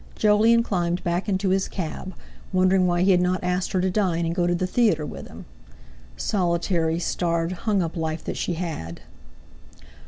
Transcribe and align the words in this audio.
Jolyon 0.15 0.63
climbed 0.63 1.03
back 1.03 1.29
into 1.29 1.49
his 1.49 1.67
cab, 1.67 2.15
wondering 2.51 2.87
why 2.87 3.03
he 3.03 3.11
had 3.11 3.21
not 3.21 3.43
asked 3.43 3.71
her 3.73 3.81
to 3.81 3.91
dine 3.91 4.25
and 4.25 4.33
go 4.33 4.47
to 4.47 4.55
the 4.55 4.65
theatre 4.65 5.05
with 5.05 5.27
him. 5.27 5.45
Solitary, 6.17 6.97
starved, 6.97 7.51
hung 7.51 7.83
up 7.83 7.95
life 7.95 8.23
that 8.23 8.35
she 8.35 8.55
had! 8.55 9.01